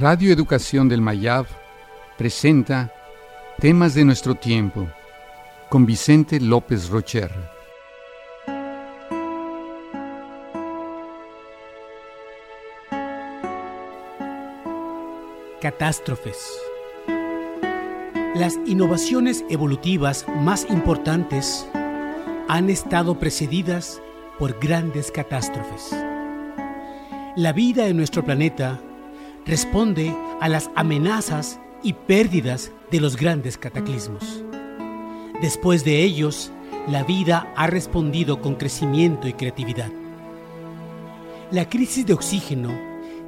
[0.00, 1.44] Radio Educación del Mayab
[2.16, 2.90] presenta
[3.58, 4.88] Temas de nuestro tiempo
[5.68, 7.30] con Vicente López Rocher.
[15.60, 16.38] Catástrofes.
[18.34, 21.68] Las innovaciones evolutivas más importantes
[22.48, 24.00] han estado precedidas
[24.38, 25.94] por grandes catástrofes.
[27.36, 28.80] La vida en nuestro planeta
[29.46, 34.44] responde a las amenazas y pérdidas de los grandes cataclismos.
[35.40, 36.52] Después de ellos,
[36.88, 39.90] la vida ha respondido con crecimiento y creatividad.
[41.50, 42.70] La crisis de oxígeno,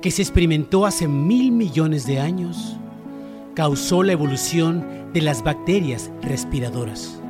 [0.01, 2.77] que se experimentó hace mil millones de años,
[3.55, 7.21] causó la evolución de las bacterias respiradoras.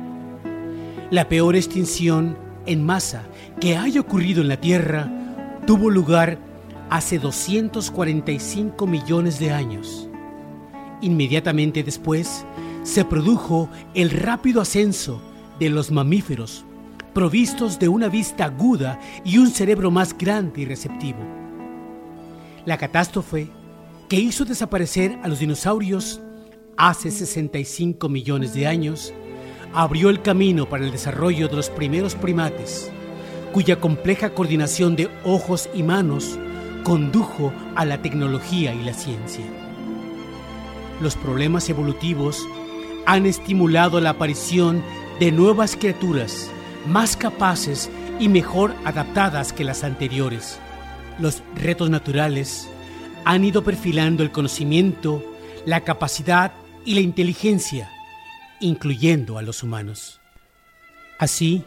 [1.11, 3.23] La peor extinción en masa
[3.59, 5.09] que haya ocurrido en la Tierra
[5.67, 6.39] tuvo lugar
[6.93, 10.07] hace 245 millones de años.
[11.01, 12.45] Inmediatamente después
[12.83, 15.19] se produjo el rápido ascenso
[15.57, 16.65] de los mamíferos,
[17.15, 21.17] provistos de una vista aguda y un cerebro más grande y receptivo.
[22.63, 23.47] La catástrofe
[24.07, 26.21] que hizo desaparecer a los dinosaurios
[26.77, 29.15] hace 65 millones de años
[29.73, 32.91] abrió el camino para el desarrollo de los primeros primates,
[33.51, 36.37] cuya compleja coordinación de ojos y manos
[36.83, 39.45] condujo a la tecnología y la ciencia.
[41.01, 42.45] Los problemas evolutivos
[43.05, 44.83] han estimulado la aparición
[45.19, 46.49] de nuevas criaturas
[46.85, 47.89] más capaces
[48.19, 50.59] y mejor adaptadas que las anteriores.
[51.19, 52.69] Los retos naturales
[53.25, 55.23] han ido perfilando el conocimiento,
[55.65, 56.53] la capacidad
[56.85, 57.89] y la inteligencia,
[58.59, 60.19] incluyendo a los humanos.
[61.19, 61.63] Así,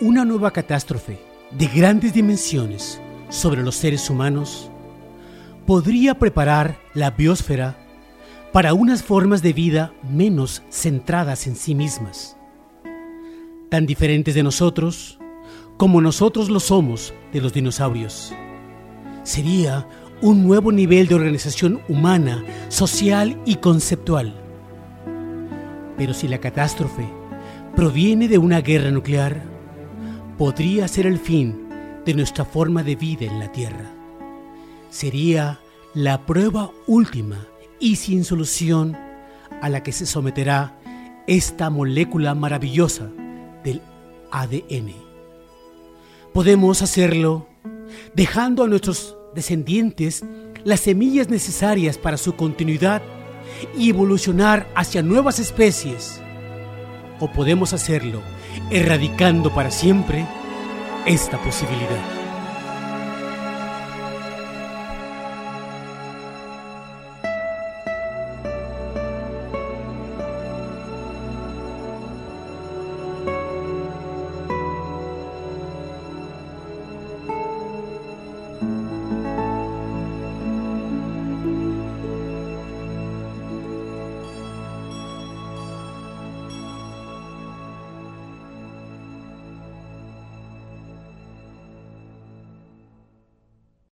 [0.00, 1.18] una nueva catástrofe
[1.50, 4.70] de grandes dimensiones sobre los seres humanos
[5.66, 7.76] podría preparar la biosfera
[8.52, 12.36] para unas formas de vida menos centradas en sí mismas,
[13.68, 15.18] tan diferentes de nosotros
[15.76, 18.32] como nosotros lo somos de los dinosaurios.
[19.24, 19.86] Sería
[20.22, 24.34] un nuevo nivel de organización humana, social y conceptual.
[25.98, 27.06] Pero si la catástrofe
[27.74, 29.42] proviene de una guerra nuclear,
[30.38, 31.65] podría ser el fin
[32.06, 33.92] de nuestra forma de vida en la Tierra.
[34.90, 35.60] Sería
[35.92, 37.46] la prueba última
[37.80, 38.96] y sin solución
[39.60, 40.78] a la que se someterá
[41.26, 43.10] esta molécula maravillosa
[43.64, 43.82] del
[44.30, 44.94] ADN.
[46.32, 47.48] Podemos hacerlo
[48.14, 50.24] dejando a nuestros descendientes
[50.64, 53.02] las semillas necesarias para su continuidad
[53.76, 56.20] y evolucionar hacia nuevas especies.
[57.18, 58.20] O podemos hacerlo
[58.70, 60.26] erradicando para siempre
[61.06, 62.15] esta posibilidad.